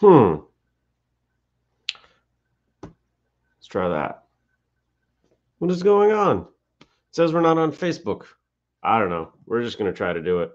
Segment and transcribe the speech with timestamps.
[0.00, 0.36] Hmm.
[2.82, 4.24] Let's try that.
[5.58, 6.46] What is going on?
[6.80, 8.24] It says we're not on Facebook.
[8.82, 9.32] I don't know.
[9.44, 10.52] We're just going to try to do it.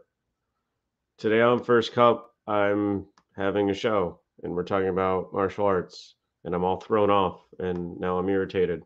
[1.20, 3.06] Today on First Cup, I'm
[3.36, 8.00] having a show and we're talking about martial arts and I'm all thrown off and
[8.00, 8.82] now I'm irritated.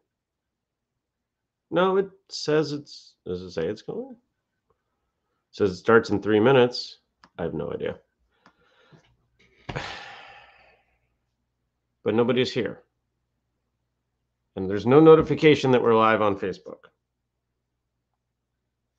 [1.72, 4.12] No, it says it's does it say it's going?
[4.12, 7.00] It says it starts in three minutes.
[7.38, 7.96] I have no idea.
[12.04, 12.82] But nobody's here.
[14.56, 16.88] And there's no notification that we're live on Facebook.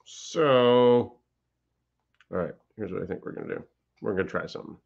[0.05, 1.17] So,
[2.31, 3.65] all right, here's what I think we're going to do.
[4.01, 4.77] We're going to try something.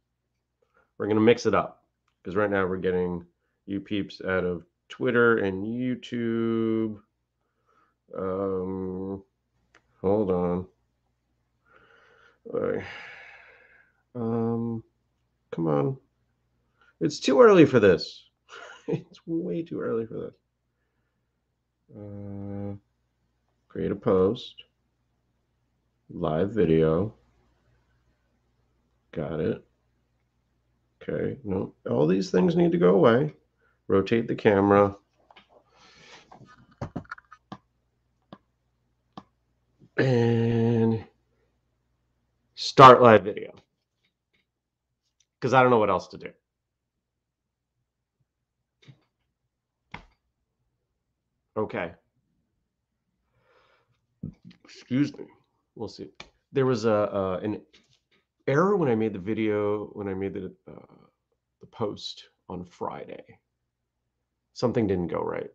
[0.97, 1.83] We're going to mix it up
[2.21, 3.25] because right now we're getting
[3.65, 6.99] you peeps out of Twitter and YouTube.
[8.17, 9.23] Um,
[10.01, 10.67] hold on.
[14.15, 14.83] Um,
[15.51, 15.97] come on.
[17.01, 18.23] It's too early for this.
[18.87, 20.33] it's way too early for this.
[21.97, 22.75] Uh,
[23.67, 24.55] create a post.
[26.09, 27.13] Live video.
[29.11, 29.65] Got it.
[31.01, 33.33] Okay, no, all these things need to go away.
[33.87, 34.95] Rotate the camera.
[39.97, 41.05] And
[42.55, 43.53] start live video.
[45.39, 46.31] Because I don't know what else to do.
[51.57, 51.91] Okay.
[54.63, 55.25] Excuse me.
[55.75, 56.09] We'll see.
[56.51, 57.61] There was a uh, an
[58.47, 61.05] error when I made the video when I made the uh,
[61.61, 63.23] the post on Friday.
[64.53, 65.51] Something didn't go right.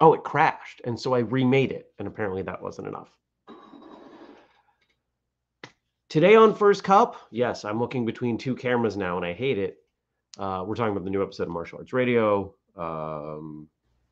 [0.00, 3.10] Oh, it crashed, and so I remade it, and apparently that wasn't enough.
[6.08, 9.78] Today on First Cup, yes, I'm looking between two cameras now, and I hate it.
[10.38, 12.54] Uh, we're talking about the new episode of Martial Arts Radio.
[12.76, 13.68] Um,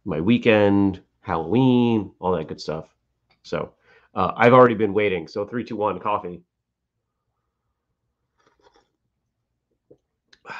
[0.08, 2.86] my weekend, Halloween, all that good stuff.
[3.42, 3.72] So
[4.14, 5.28] uh, I've already been waiting.
[5.28, 6.42] So three, two, one, coffee.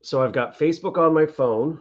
[0.00, 1.80] So I've got Facebook on my phone,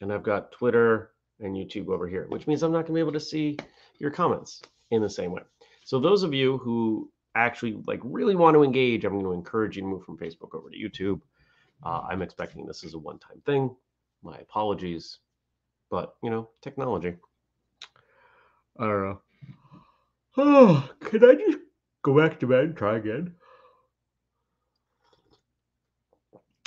[0.00, 2.98] and I've got Twitter and YouTube over here, which means I'm not going to be
[3.00, 3.56] able to see
[4.00, 5.42] your comments in the same way.
[5.84, 9.76] So those of you who actually like really want to engage, I'm going to encourage
[9.76, 11.20] you to move from Facebook over to YouTube.
[11.82, 13.74] Uh, I'm expecting this is a one time thing.
[14.22, 15.18] My apologies.
[15.90, 17.16] But, you know, technology.
[18.78, 19.20] I don't know.
[20.36, 21.58] Oh, can I just
[22.02, 23.34] go back to bed and try again?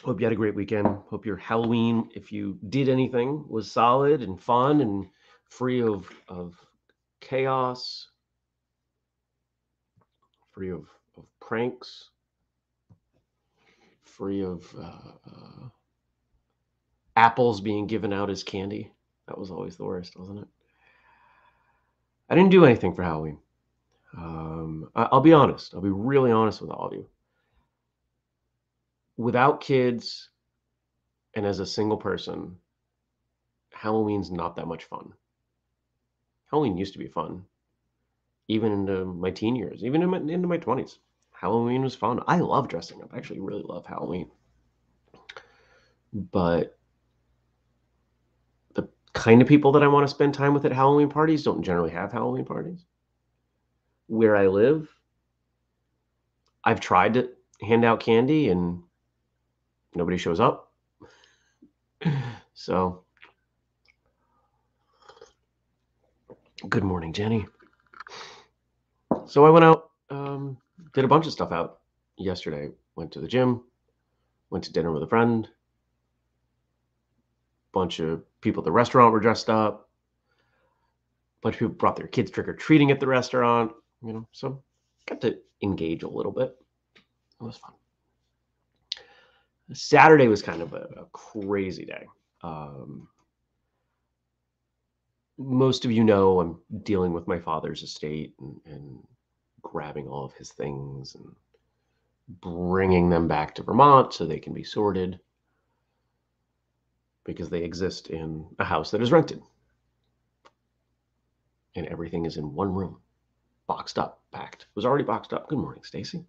[0.03, 0.88] Hope you had a great weekend.
[1.09, 5.07] Hope your Halloween, if you did anything, was solid and fun and
[5.50, 6.56] free of, of
[7.19, 8.07] chaos,
[10.51, 12.12] free of, of pranks
[14.07, 15.69] free of uh, uh,
[17.16, 18.91] apples being given out as candy.
[19.28, 20.47] That was always the worst, wasn't it?
[22.29, 23.40] I didn't do anything for Halloween.
[24.17, 25.73] Um, I, I'll be honest.
[25.73, 27.07] I'll be really honest with all of you.
[29.17, 30.29] Without kids
[31.34, 32.57] and as a single person,
[33.72, 35.13] Halloween's not that much fun.
[36.50, 37.44] Halloween used to be fun,
[38.47, 40.97] even into my teen years, even in my, into my 20s.
[41.40, 42.20] Halloween was fun.
[42.28, 43.14] I love dressing up.
[43.14, 44.31] I actually really love Halloween.
[46.12, 46.78] But
[48.74, 51.62] the kind of people that I want to spend time with at Halloween parties don't
[51.62, 52.86] generally have Halloween parties.
[54.08, 54.90] Where I live,
[56.64, 57.30] I've tried to
[57.62, 58.81] hand out candy and
[59.94, 60.74] nobody shows up.
[62.56, 63.03] so,
[66.68, 67.46] good morning, Jenny.
[69.28, 70.58] So I went out um,
[70.94, 71.80] did a bunch of stuff out
[72.18, 72.70] yesterday.
[72.96, 73.64] Went to the gym,
[74.50, 75.48] went to dinner with a friend.
[77.72, 79.90] Bunch of people at the restaurant were dressed up.
[81.41, 83.72] bunch of people brought their kids trick or treating at the restaurant.
[84.02, 84.64] You know, so
[85.06, 86.56] got to engage a little bit.
[86.96, 87.73] It was fun.
[89.73, 92.08] Saturday was kind of a, a crazy day.
[92.41, 93.08] Um,
[95.38, 99.00] most of you know I'm dealing with my father's estate and, and
[99.67, 101.35] grabbing all of his things and
[102.29, 105.19] bringing them back to Vermont so they can be sorted
[107.25, 109.41] because they exist in a house that is rented.
[111.75, 112.97] And everything is in one room,
[113.67, 114.64] boxed up, packed.
[114.64, 115.49] It was already boxed up.
[115.49, 116.23] Good morning, Stacy.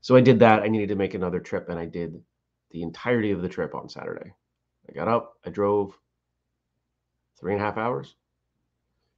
[0.00, 0.62] So I did that.
[0.62, 2.20] I needed to make another trip, and I did
[2.70, 4.32] the entirety of the trip on Saturday.
[4.88, 5.96] I got up, I drove
[7.38, 8.16] three and a half hours,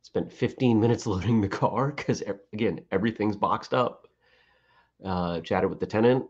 [0.05, 2.23] spent 15 minutes loading the car because
[2.53, 4.07] again everything's boxed up
[5.05, 6.25] uh, chatted with the tenant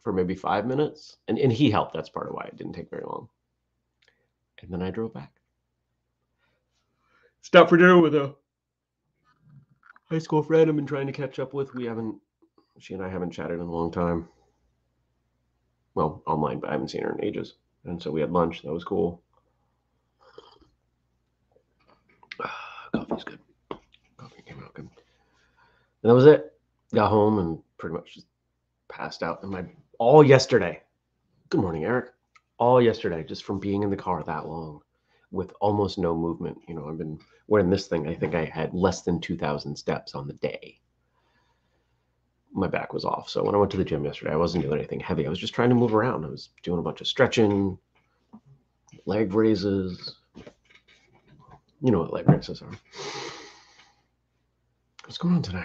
[0.00, 1.94] for maybe five minutes, and and he helped.
[1.94, 3.28] That's part of why it didn't take very long.
[4.62, 5.32] And then I drove back.
[7.42, 8.34] Stopped for dinner with a
[10.08, 11.74] high school friend I've been trying to catch up with.
[11.74, 12.16] We haven't,
[12.78, 14.28] she and I haven't chatted in a long time.
[15.94, 17.54] Well, online, but I haven't seen her in ages.
[17.84, 18.62] And so we had lunch.
[18.62, 19.22] That was cool.
[22.94, 23.40] Coffee's good.
[24.16, 24.88] Coffee came out good.
[26.04, 26.52] And that was it.
[26.92, 28.26] Got home and pretty much just
[28.88, 29.64] passed out in my
[29.98, 30.82] all yesterday.
[31.48, 32.10] Good morning, Eric.
[32.58, 34.80] All yesterday, just from being in the car that long
[35.30, 36.58] with almost no movement.
[36.68, 37.18] You know, I've been
[37.48, 38.06] wearing this thing.
[38.06, 40.78] I think I had less than 2,000 steps on the day.
[42.52, 43.30] My back was off.
[43.30, 45.26] So when I went to the gym yesterday, I wasn't doing anything heavy.
[45.26, 46.26] I was just trying to move around.
[46.26, 47.78] I was doing a bunch of stretching,
[49.06, 50.16] leg raises.
[51.80, 52.78] You know what leg raises are.
[55.04, 55.64] What's going on today?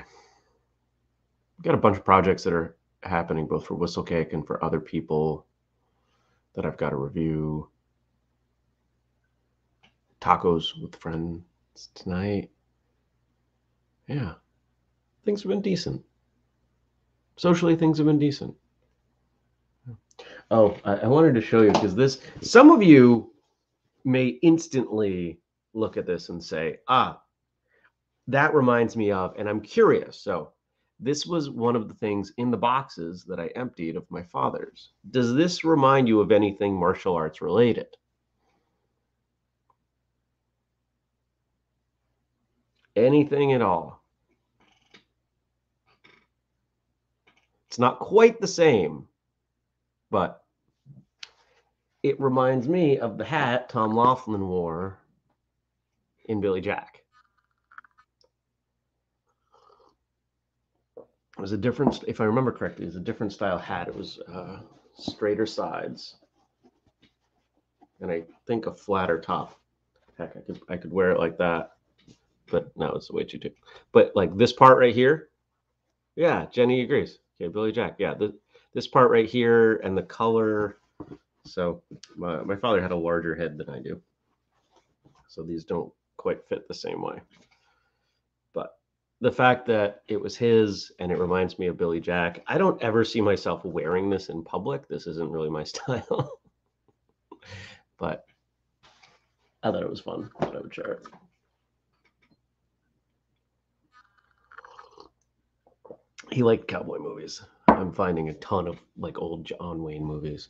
[1.62, 5.46] Got a bunch of projects that are happening both for Whistlekick and for other people
[6.56, 7.70] that I've got to review.
[10.22, 11.44] Tacos with friends
[11.96, 12.50] tonight.
[14.08, 14.34] Yeah,
[15.24, 16.04] things have been decent.
[17.38, 18.54] Socially, things have been decent.
[20.52, 23.32] Oh, I, I wanted to show you because this, some of you
[24.04, 25.40] may instantly
[25.74, 27.22] look at this and say, ah,
[28.28, 30.20] that reminds me of, and I'm curious.
[30.20, 30.52] So,
[31.00, 34.90] this was one of the things in the boxes that I emptied of my father's.
[35.12, 37.88] Does this remind you of anything martial arts related?
[42.96, 44.04] Anything at all?
[47.68, 49.08] It's not quite the same,
[50.12, 50.44] but
[52.04, 55.00] it reminds me of the hat Tom Laughlin wore
[56.26, 56.99] in Billy Jack.
[61.40, 63.88] It was a different, if I remember correctly, it was a different style hat.
[63.88, 64.60] It was uh,
[64.94, 66.16] straighter sides,
[68.02, 69.58] and I think a flatter top.
[70.18, 71.78] Heck, I could I could wear it like that,
[72.52, 73.52] but no, it's way too too.
[73.94, 75.30] But like this part right here,
[76.18, 77.20] yeah, Jenny agrees.
[77.40, 78.38] Okay, Billy Jack, yeah, the,
[78.74, 80.80] this part right here and the color.
[81.46, 81.82] So
[82.18, 84.02] my my father had a larger head than I do,
[85.30, 87.22] so these don't quite fit the same way
[89.22, 92.42] the fact that it was his and it reminds me of Billy Jack.
[92.48, 94.88] I don't ever see myself wearing this in public.
[94.88, 96.40] This isn't really my style.
[97.98, 98.26] but
[99.62, 100.30] I thought it was fun.
[100.40, 101.08] I thought I would share it.
[106.32, 107.42] He liked cowboy movies.
[107.68, 110.50] I'm finding a ton of like old John Wayne movies.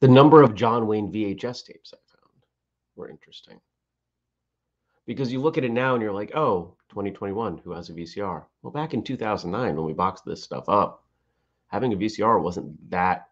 [0.00, 2.44] The number of John Wayne VHS tapes I found
[2.94, 3.60] were interesting
[5.06, 8.44] because you look at it now and you're like, oh, 2021, who has a VCR?
[8.62, 11.04] Well, back in 2009, when we boxed this stuff up,
[11.68, 13.28] having a VCR wasn't that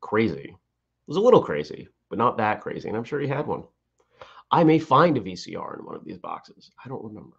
[0.00, 0.48] crazy.
[0.50, 2.88] It was a little crazy, but not that crazy.
[2.88, 3.64] And I'm sure he had one.
[4.50, 6.70] I may find a VCR in one of these boxes.
[6.84, 7.36] I don't remember.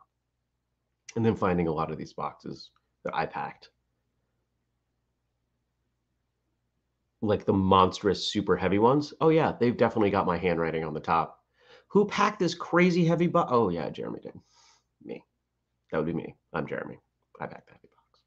[1.15, 2.71] And then finding a lot of these boxes
[3.03, 3.69] that I packed.
[7.21, 9.13] Like the monstrous, super heavy ones.
[9.21, 11.42] Oh, yeah, they've definitely got my handwriting on the top
[11.93, 13.51] who packed this crazy heavy box?
[13.53, 14.33] Oh, yeah, Jeremy did.
[15.03, 15.23] Me.
[15.91, 16.35] That would be me.
[16.51, 16.99] I'm Jeremy.
[17.39, 18.19] I packed the heavy box.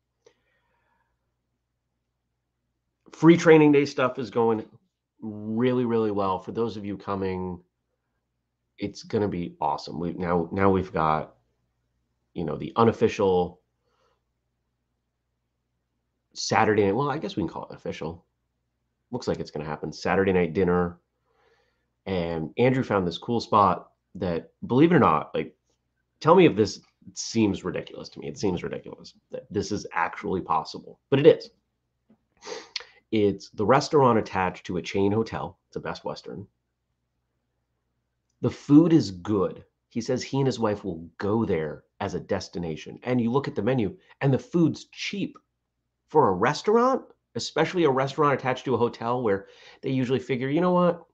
[3.18, 4.64] Free training day stuff is going
[5.20, 6.38] really, really well.
[6.38, 7.60] For those of you coming,
[8.78, 9.98] it's going to be awesome.
[9.98, 11.34] We now now we've got
[12.34, 13.60] you know the unofficial
[16.34, 16.84] Saturday.
[16.84, 16.94] Night.
[16.94, 18.24] Well, I guess we can call it official.
[19.10, 19.92] Looks like it's going to happen.
[19.92, 21.00] Saturday night dinner
[22.06, 25.54] and Andrew found this cool spot that, believe it or not, like,
[26.20, 26.80] tell me if this
[27.14, 28.28] seems ridiculous to me.
[28.28, 31.50] It seems ridiculous that this is actually possible, but it is.
[33.12, 35.58] It's the restaurant attached to a chain hotel.
[35.68, 36.46] It's a Best Western.
[38.40, 39.64] The food is good.
[39.88, 42.98] He says he and his wife will go there as a destination.
[43.02, 45.38] And you look at the menu, and the food's cheap
[46.08, 47.02] for a restaurant,
[47.34, 49.46] especially a restaurant attached to a hotel where
[49.82, 51.04] they usually figure, you know what?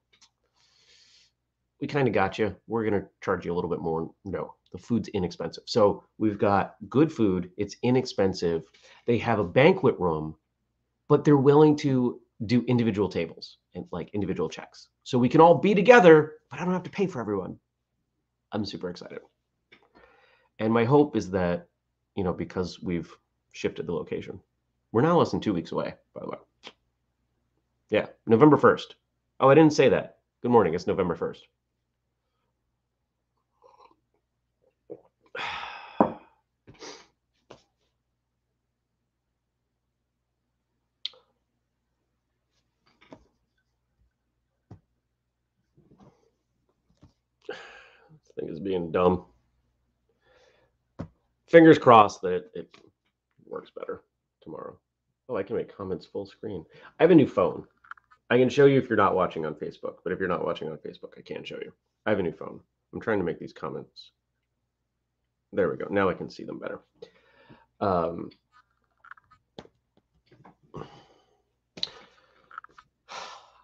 [1.82, 2.54] We kind of got you.
[2.68, 4.08] We're going to charge you a little bit more.
[4.24, 5.64] No, the food's inexpensive.
[5.66, 7.50] So we've got good food.
[7.56, 8.62] It's inexpensive.
[9.04, 10.36] They have a banquet room,
[11.08, 14.90] but they're willing to do individual tables and like individual checks.
[15.02, 17.58] So we can all be together, but I don't have to pay for everyone.
[18.52, 19.18] I'm super excited.
[20.60, 21.66] And my hope is that,
[22.14, 23.12] you know, because we've
[23.50, 24.38] shifted the location,
[24.92, 26.38] we're now less than two weeks away, by the way.
[27.90, 28.94] Yeah, November 1st.
[29.40, 30.18] Oh, I didn't say that.
[30.42, 30.74] Good morning.
[30.74, 31.40] It's November 1st.
[48.38, 49.24] Thing is being dumb.
[51.48, 52.76] Fingers crossed that it, it
[53.46, 54.02] works better
[54.42, 54.76] tomorrow.
[55.28, 56.64] Oh, I can make comments full screen.
[56.98, 57.64] I have a new phone.
[58.30, 60.68] I can show you if you're not watching on Facebook, but if you're not watching
[60.68, 61.72] on Facebook, I can't show you.
[62.06, 62.60] I have a new phone.
[62.92, 64.12] I'm trying to make these comments.
[65.52, 65.86] There we go.
[65.90, 66.80] Now I can see them better.
[67.80, 68.30] Um,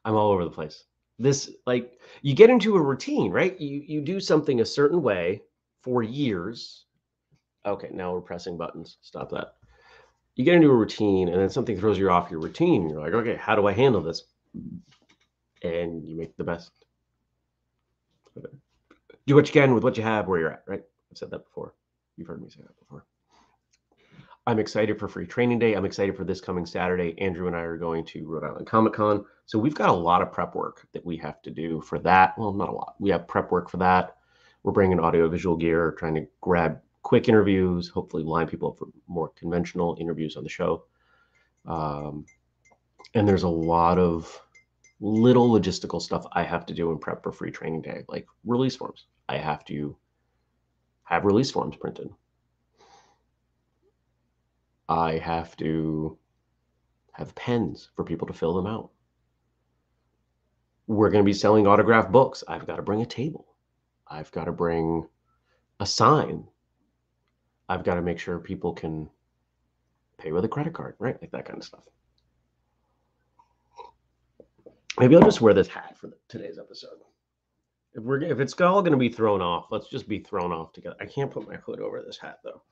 [0.04, 0.84] I'm all over the place.
[1.18, 3.58] This like you get into a routine, right?
[3.60, 5.42] You you do something a certain way
[5.82, 6.84] for years.
[7.66, 8.98] Okay, now we're pressing buttons.
[9.02, 9.54] Stop that.
[10.36, 12.88] You get into a routine and then something throws you off your routine.
[12.88, 14.22] You're like, okay, how do I handle this?
[15.62, 16.70] And you make the best.
[19.26, 20.82] Do what you can with what you have where you're at, right?
[21.10, 21.74] I've said that before.
[22.16, 23.04] You've heard me say that before.
[24.48, 25.74] I'm excited for free training day.
[25.74, 27.14] I'm excited for this coming Saturday.
[27.18, 29.26] Andrew and I are going to Rhode Island Comic Con.
[29.44, 32.32] So we've got a lot of prep work that we have to do for that.
[32.38, 32.94] Well, not a lot.
[32.98, 34.16] We have prep work for that.
[34.62, 38.88] We're bringing audio visual gear, trying to grab quick interviews, hopefully line people up for
[39.06, 40.84] more conventional interviews on the show.
[41.66, 42.24] Um,
[43.12, 44.40] and there's a lot of
[44.98, 48.76] little logistical stuff I have to do in prep for free training day, like release
[48.76, 49.08] forms.
[49.28, 49.94] I have to
[51.04, 52.08] have release forms printed.
[54.88, 56.18] I have to
[57.12, 58.90] have pens for people to fill them out.
[60.86, 62.42] We're going to be selling autographed books.
[62.48, 63.46] I've got to bring a table.
[64.06, 65.06] I've got to bring
[65.80, 66.44] a sign.
[67.68, 69.10] I've got to make sure people can
[70.16, 71.20] pay with a credit card, right?
[71.20, 71.84] Like that kind of stuff.
[74.98, 76.98] Maybe I'll just wear this hat for today's episode.
[77.94, 80.72] If we're if it's all going to be thrown off, let's just be thrown off
[80.72, 80.96] together.
[81.00, 82.62] I can't put my hood over this hat though.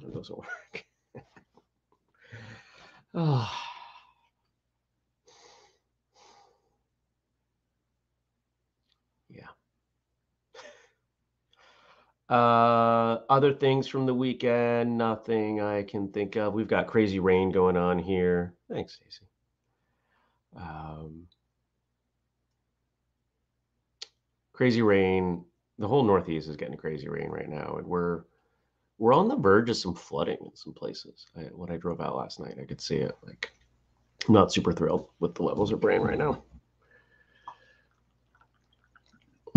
[0.00, 0.84] It doesn't work.
[3.14, 3.52] oh.
[9.28, 9.48] Yeah.
[12.28, 16.54] Uh, other things from the weekend, nothing I can think of.
[16.54, 18.54] We've got crazy rain going on here.
[18.70, 19.26] Thanks, Stacy.
[20.56, 21.26] Um,
[24.52, 25.44] crazy rain.
[25.78, 28.22] The whole Northeast is getting crazy rain right now, and we're
[29.02, 31.26] we're on the verge of some flooding in some places.
[31.36, 33.16] I, when I drove out last night, I could see it.
[33.26, 33.50] Like,
[34.28, 36.44] I'm not super thrilled with the levels of rain right now.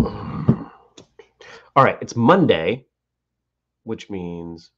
[0.00, 2.86] All right, it's Monday,
[3.84, 4.72] which means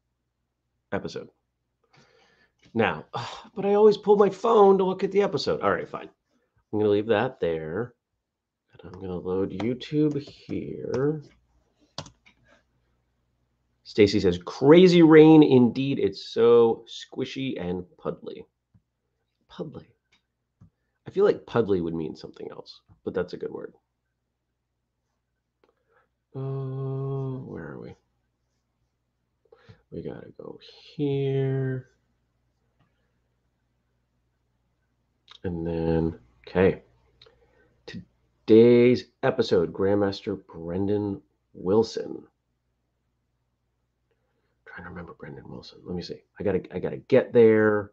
[0.93, 1.31] episode.
[2.75, 3.07] Now,
[3.57, 5.63] but I always pull my phone to look at the episode.
[5.63, 6.11] All right, fine.
[6.73, 7.95] I'm going to leave that there.
[8.73, 11.23] And I'm going to load YouTube here.
[13.89, 15.99] Stacy says, crazy rain indeed.
[15.99, 18.45] It's so squishy and puddly.
[19.51, 19.87] Puddly.
[21.07, 23.73] I feel like puddly would mean something else, but that's a good word.
[26.37, 27.95] Uh, where are we?
[29.91, 30.61] We got to go
[30.95, 31.89] here.
[35.45, 36.83] And then, okay.
[37.87, 41.23] Today's episode, Grandmaster Brendan
[41.55, 42.27] Wilson
[44.79, 45.79] trying to remember Brendan Wilson.
[45.85, 46.23] Let me see.
[46.39, 47.91] I gotta I gotta get there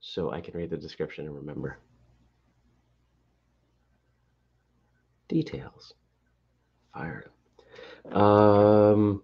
[0.00, 1.78] so I can read the description and remember.
[5.28, 5.94] Details.
[6.92, 7.30] Fired.
[8.12, 9.22] Um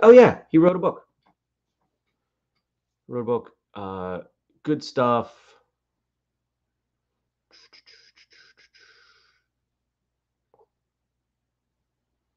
[0.00, 1.06] oh yeah, he wrote a book.
[3.06, 3.52] Wrote a book.
[3.72, 4.20] Uh
[4.64, 5.32] good stuff.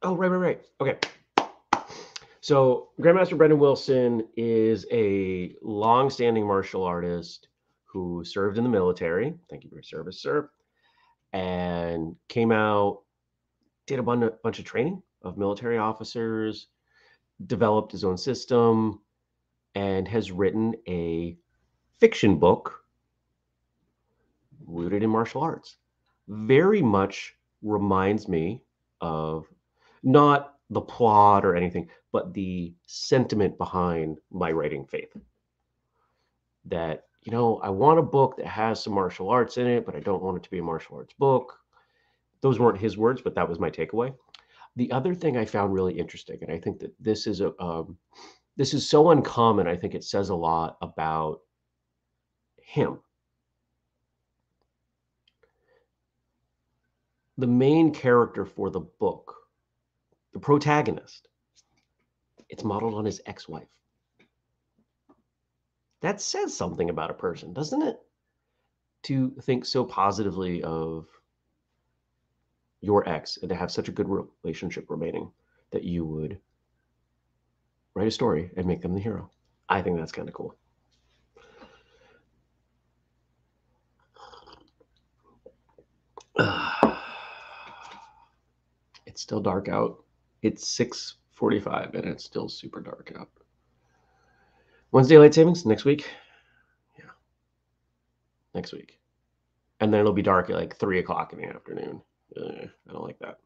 [0.03, 0.61] Oh, right, right, right.
[0.79, 0.97] Okay.
[2.49, 7.47] So, Grandmaster Brendan Wilson is a long-standing martial artist
[7.85, 9.35] who served in the military.
[9.51, 10.49] Thank you for your service, sir.
[11.31, 13.03] And came out,
[13.85, 16.69] did a bunch, bunch of training of military officers,
[17.45, 18.99] developed his own system,
[19.75, 21.37] and has written a
[21.99, 22.83] fiction book
[24.65, 25.77] rooted in martial arts.
[26.27, 28.63] Very much reminds me
[29.01, 29.45] of
[30.01, 35.15] not the plot or anything, but the sentiment behind my writing faith.
[36.65, 39.95] That, you know, I want a book that has some martial arts in it, but
[39.95, 41.57] I don't want it to be a martial arts book.
[42.41, 44.13] Those weren't his words, but that was my takeaway.
[44.75, 47.97] The other thing I found really interesting, and I think that this is a um,
[48.55, 49.67] this is so uncommon.
[49.67, 51.41] I think it says a lot about
[52.61, 52.99] him.
[57.37, 59.35] The main character for the book
[60.33, 61.27] the protagonist,
[62.49, 63.67] it's modeled on his ex wife.
[66.01, 67.99] That says something about a person, doesn't it?
[69.03, 71.07] To think so positively of
[72.81, 75.31] your ex and to have such a good relationship remaining
[75.71, 76.39] that you would
[77.95, 79.29] write a story and make them the hero.
[79.67, 80.55] I think that's kind of cool.
[89.05, 90.03] it's still dark out.
[90.41, 90.65] It's
[91.39, 93.29] 6:45 and it's still super dark out.
[94.91, 95.65] When's daylight savings?
[95.65, 96.09] Next week?
[96.97, 97.11] Yeah.
[98.53, 98.99] Next week.
[99.79, 102.01] And then it'll be dark at like three o'clock in the afternoon.
[102.35, 103.39] Eh, I don't like that.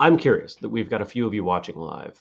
[0.00, 2.20] I'm curious that we've got a few of you watching live.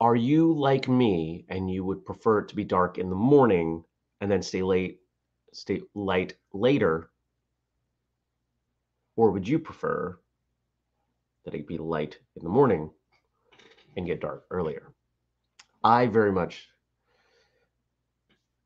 [0.00, 3.84] Are you like me and you would prefer it to be dark in the morning
[4.20, 5.00] and then stay late,
[5.52, 7.10] stay light later?
[9.16, 10.18] Or would you prefer
[11.44, 12.90] that it be light in the morning
[13.96, 14.92] and get dark earlier?
[15.84, 16.68] I very much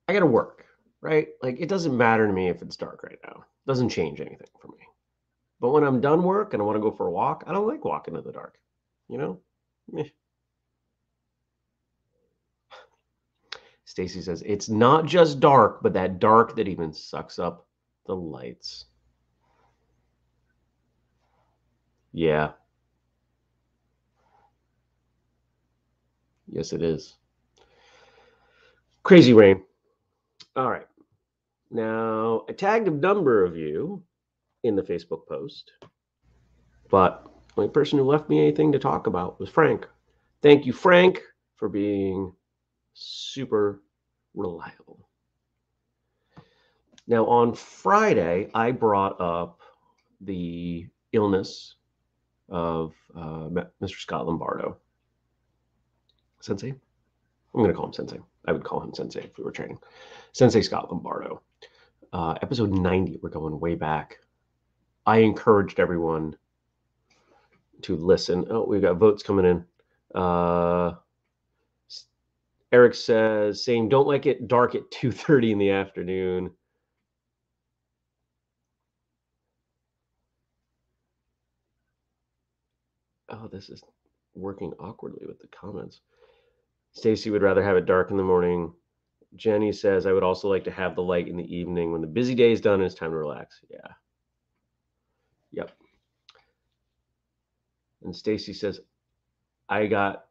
[0.09, 0.67] I got to work,
[1.01, 1.29] right?
[1.43, 3.41] Like it doesn't matter to me if it's dark right now.
[3.41, 4.79] It doesn't change anything for me.
[5.61, 7.67] But when I'm done work and I want to go for a walk, I don't
[7.67, 8.59] like walking in the dark.
[9.09, 9.41] You know?
[9.91, 10.05] Meh.
[13.85, 17.67] Stacy says it's not just dark, but that dark that even sucks up
[18.07, 18.85] the lights.
[22.13, 22.53] Yeah.
[26.49, 27.17] Yes, it is.
[29.03, 29.63] Crazy rain.
[30.55, 30.87] All right.
[31.71, 34.03] Now, I tagged a number of you
[34.63, 35.73] in the Facebook post,
[36.91, 37.25] but
[37.55, 39.87] the only person who left me anything to talk about was Frank.
[40.43, 41.23] Thank you, Frank,
[41.57, 42.33] for being
[42.95, 43.83] super
[44.35, 45.09] reliable.
[47.07, 49.61] Now, on Friday, I brought up
[50.21, 51.77] the illness
[52.49, 53.49] of uh,
[53.83, 54.01] Mr.
[54.01, 54.77] Scott Lombardo.
[56.47, 56.69] Sensei?
[56.69, 58.21] I'm going to call him Sensei.
[58.47, 59.79] I would call him Sensei if we were training.
[60.33, 61.43] Sensei Scott Lombardo.
[62.13, 64.19] Uh, episode 90, we're going way back.
[65.07, 66.37] I encouraged everyone
[67.83, 68.47] to listen.
[68.49, 69.65] Oh, we've got votes coming in.
[70.15, 70.95] Uh,
[72.71, 76.51] Eric says, same, don't like it dark at 2.30 in the afternoon.
[83.29, 83.83] Oh, this is
[84.37, 86.01] working awkwardly with the comments.
[86.97, 88.73] Stacy would rather have it dark in the morning.
[89.37, 92.07] Jenny says, I would also like to have the light in the evening when the
[92.07, 93.61] busy day is done and it's time to relax.
[93.71, 93.93] Yeah.
[95.53, 95.73] Yep.
[98.03, 98.81] And Stacy says,
[99.69, 100.25] I got,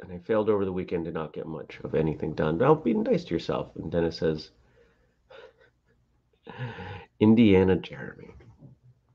[0.00, 2.56] and I failed over the weekend to not get much of anything done.
[2.56, 3.76] Well, be nice to yourself.
[3.76, 4.52] And Dennis says,
[7.20, 8.30] Indiana Jeremy.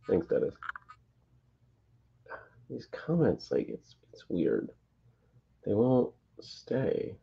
[0.08, 0.54] Thanks, Dennis.
[2.70, 4.70] These comments, like it's it's weird.
[5.66, 7.16] They won't stay.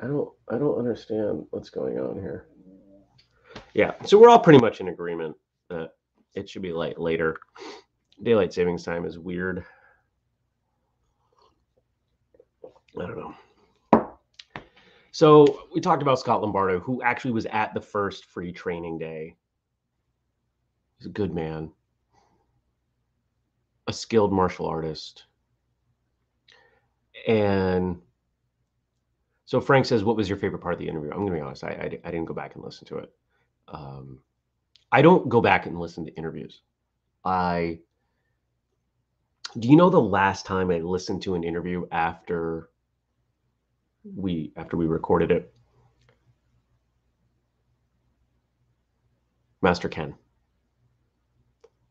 [0.00, 2.46] I don't I don't understand what's going on here.
[3.74, 5.36] Yeah, so we're all pretty much in agreement
[5.68, 5.90] that
[6.34, 7.36] it should be light later.
[8.22, 9.64] Daylight savings time is weird.
[12.64, 13.34] I don't know.
[15.10, 19.36] So we talked about Scott Lombardo, who actually was at the first free training day.
[20.98, 21.70] He's a good man
[23.88, 25.24] a skilled martial artist.
[27.26, 28.00] And
[29.46, 31.40] so Frank says, "What was your favorite part of the interview?" I'm going to be
[31.40, 31.64] honest.
[31.64, 33.12] I, I, I didn't go back and listen to it.
[33.66, 34.20] Um,
[34.92, 36.60] I don't go back and listen to interviews.
[37.24, 37.80] I
[39.58, 42.68] do you know the last time I listened to an interview after
[44.04, 45.52] we after we recorded it?
[49.62, 50.14] Master Ken.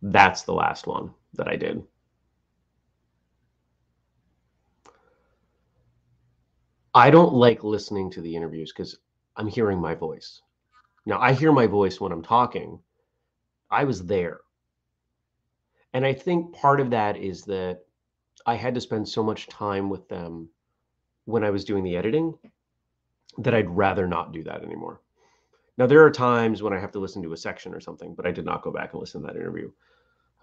[0.02, 1.84] That's the last one that I did.
[6.94, 8.98] I don't like listening to the interviews because
[9.36, 10.42] I'm hearing my voice.
[11.06, 12.80] Now, I hear my voice when I'm talking.
[13.70, 14.40] I was there.
[15.94, 17.82] And I think part of that is that
[18.46, 20.50] I had to spend so much time with them
[21.26, 22.34] when I was doing the editing
[23.38, 25.02] that I'd rather not do that anymore.
[25.78, 28.26] Now, there are times when I have to listen to a section or something, but
[28.26, 29.72] I did not go back and listen to that interview.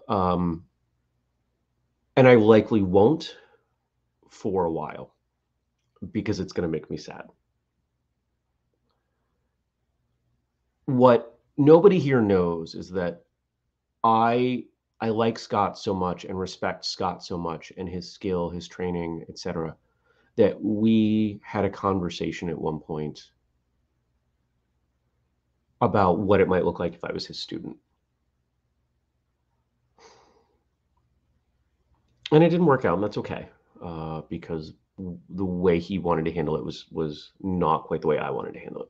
[0.07, 0.65] Um,
[2.15, 3.35] and I likely won't
[4.29, 5.13] for a while
[6.11, 7.23] because it's going to make me sad.
[10.85, 13.23] What nobody here knows is that
[14.03, 14.65] I
[15.01, 19.25] I like Scott so much and respect Scott so much and his skill, his training,
[19.27, 19.75] etc.
[20.37, 23.31] that we had a conversation at one point
[25.81, 27.77] about what it might look like if I was his student.
[32.31, 33.47] and it didn't work out, and that's okay
[33.83, 38.17] uh, because the way he wanted to handle it was was not quite the way
[38.17, 38.89] I wanted to handle it.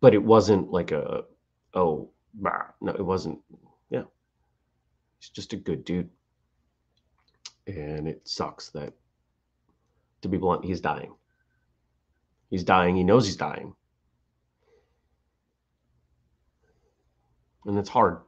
[0.00, 1.24] but it wasn't like a
[1.74, 2.66] oh bah.
[2.80, 3.38] no, it wasn't.
[3.90, 4.04] Yeah,
[5.18, 6.10] he's just a good dude,
[7.66, 8.92] and it sucks that,
[10.22, 11.12] to be blunt, he's dying.
[12.50, 12.96] He's dying.
[12.96, 13.74] He knows he's dying,
[17.66, 18.18] and it's hard.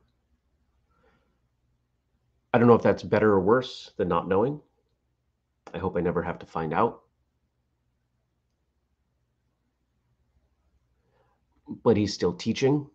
[2.52, 4.60] I don't know if that's better or worse than not knowing.
[5.74, 7.02] I hope I never have to find out.
[11.82, 12.86] But he's still teaching.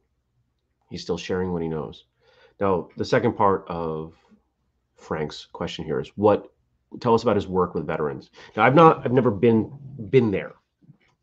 [0.90, 2.06] He's still sharing what he knows.
[2.60, 4.14] Now, the second part of
[4.96, 6.52] Frank's question here is what
[7.02, 8.30] tell us about his work with veterans.
[8.56, 9.72] Now, I've not I've never been
[10.10, 10.54] been there.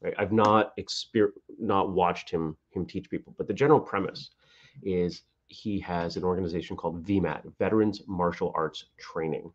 [0.04, 0.14] Right?
[0.18, 4.30] I've not exper- not watched him him teach people, but the general premise
[4.82, 9.50] is he has an organization called VMAT, Veterans Martial Arts Training.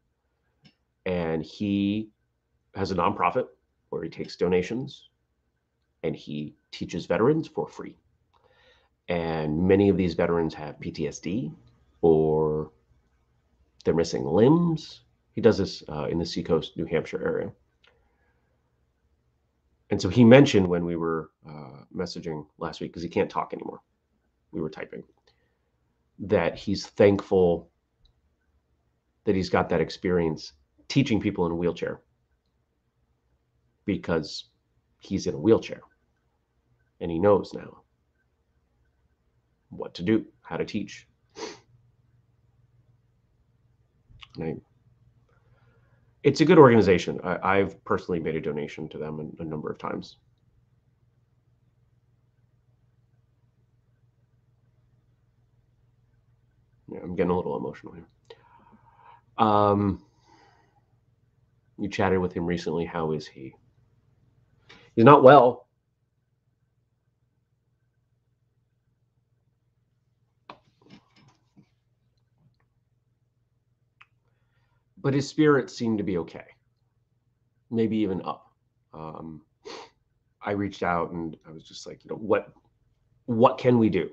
[1.05, 2.09] And he
[2.73, 3.45] has a nonprofit
[3.89, 5.09] where he takes donations
[6.03, 7.95] and he teaches veterans for free.
[9.07, 11.53] And many of these veterans have PTSD
[12.01, 12.71] or
[13.83, 15.01] they're missing limbs.
[15.33, 17.51] He does this uh, in the Seacoast, New Hampshire area.
[19.89, 23.53] And so he mentioned when we were uh, messaging last week, because he can't talk
[23.53, 23.81] anymore,
[24.51, 25.03] we were typing
[26.19, 27.69] that he's thankful
[29.23, 30.53] that he's got that experience
[30.87, 32.01] teaching people in a wheelchair
[33.85, 34.45] because
[34.99, 35.81] he's in a wheelchair
[36.99, 37.83] and he knows now
[39.69, 41.07] what to do, how to teach.
[44.41, 44.55] I,
[46.23, 47.19] it's a good organization.
[47.23, 50.17] I, have personally made a donation to them a, a number of times.
[56.91, 58.07] Yeah, I'm getting a little emotional here.
[59.37, 60.03] Um,
[61.77, 62.85] you chatted with him recently.
[62.85, 63.53] How is he?
[64.95, 65.68] He's not well.
[75.01, 76.45] But his spirits seemed to be okay.
[77.71, 78.51] Maybe even up.
[78.93, 79.41] Um,
[80.41, 82.51] I reached out and I was just like, you know, what
[83.25, 84.09] what can we do?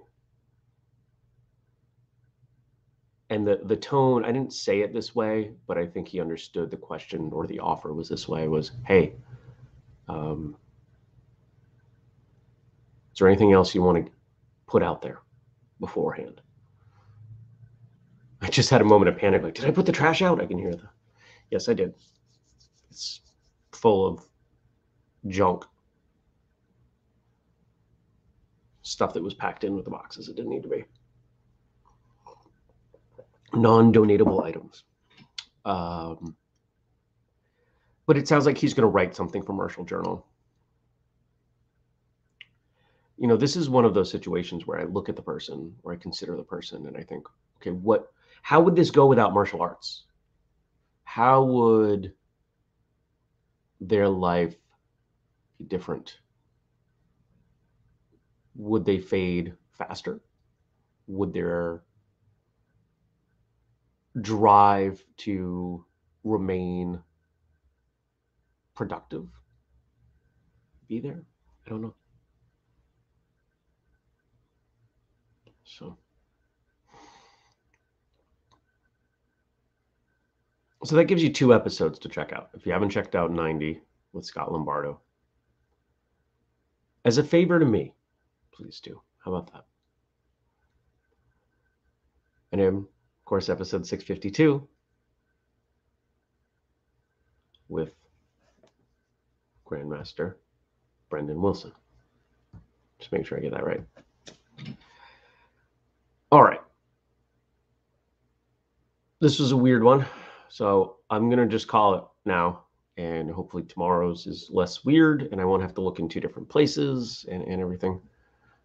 [3.31, 6.71] and the the tone i didn't say it this way but i think he understood
[6.71, 9.13] the question or the offer was this way was hey
[10.09, 10.57] um,
[13.13, 14.13] is there anything else you want to
[14.69, 15.19] put out there
[15.81, 16.41] beforehand
[18.43, 20.47] i just had a moment of panic like did i put the trash out i
[20.47, 20.89] can hear the
[21.51, 21.95] yes i did
[22.91, 23.21] it's
[23.73, 24.25] full of
[25.29, 25.65] junk
[28.83, 30.85] stuff that was packed in with the boxes it didn't need to be
[33.57, 34.85] non-donatable items.
[35.65, 36.37] Um,
[38.07, 40.25] but it sounds like he's going to write something for Martial Journal.
[43.19, 45.93] You know, this is one of those situations where I look at the person, or
[45.93, 48.13] I consider the person, and I think, okay, what?
[48.43, 50.05] How would this go without martial arts?
[51.05, 52.15] How would
[53.81, 54.55] their life
[55.59, 56.19] be different?
[58.55, 60.21] Would they fade faster?
[61.07, 61.83] Would their
[64.21, 65.85] drive to
[66.25, 67.03] remain
[68.75, 69.27] productive
[70.89, 71.23] be there
[71.67, 71.95] i don't know
[75.65, 75.97] so
[80.87, 83.81] so that gives you two episodes to check out if you haven't checked out 90
[84.13, 85.01] with scott lombardo
[87.05, 87.95] as a favor to me
[88.53, 89.65] please do how about that
[92.53, 92.87] and then
[93.27, 94.69] of course, episode 652
[97.69, 97.91] with
[99.69, 100.35] Grandmaster
[101.11, 101.73] Brendan Wilson.
[103.01, 103.83] Just make sure I get that right.
[106.31, 106.61] All right.
[109.19, 110.07] This was a weird one.
[110.49, 112.63] So I'm going to just call it now.
[112.99, 116.49] And hopefully tomorrow's is less weird and I won't have to look in two different
[116.49, 118.01] places and, and everything.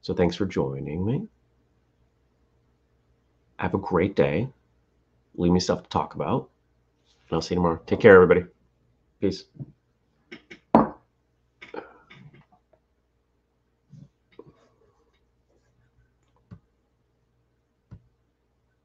[0.01, 1.27] So thanks for joining me.
[3.59, 4.47] Have a great day.
[5.35, 6.49] Leave me stuff to talk about.
[7.29, 7.81] And I'll see you tomorrow.
[7.85, 8.45] Take care, everybody.
[9.19, 9.45] Peace.